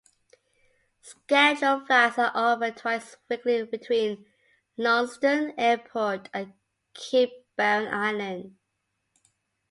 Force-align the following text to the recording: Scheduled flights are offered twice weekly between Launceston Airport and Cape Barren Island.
Scheduled 1.01 1.85
flights 1.85 2.17
are 2.17 2.31
offered 2.33 2.75
twice 2.75 3.17
weekly 3.29 3.63
between 3.65 4.25
Launceston 4.75 5.53
Airport 5.59 6.27
and 6.33 6.53
Cape 6.95 7.45
Barren 7.55 7.93
Island. 7.93 8.55